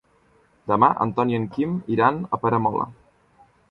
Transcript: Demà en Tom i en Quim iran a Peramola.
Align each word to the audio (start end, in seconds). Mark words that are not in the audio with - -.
Demà 0.71 0.89
en 1.05 1.13
Tom 1.21 1.35
i 1.35 1.39
en 1.41 1.47
Quim 1.59 1.79
iran 1.99 2.21
a 2.39 2.45
Peramola. 2.45 2.93